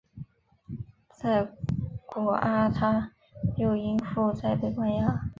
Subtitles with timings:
[1.15, 1.51] 在
[2.07, 3.11] 果阿他
[3.57, 5.29] 又因负债被关押。